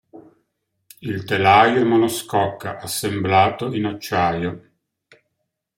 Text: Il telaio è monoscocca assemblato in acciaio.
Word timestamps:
Il 1.01 1.23
telaio 1.25 1.79
è 1.81 1.83
monoscocca 1.83 2.79
assemblato 2.79 3.71
in 3.71 3.85
acciaio. 3.85 4.71